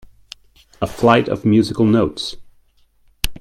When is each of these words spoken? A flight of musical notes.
A 0.81 0.87
flight 0.87 1.27
of 1.29 1.45
musical 1.45 1.85
notes. 1.85 2.35